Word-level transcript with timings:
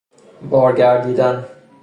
بار 0.49 0.73
گردیدن 0.75 1.45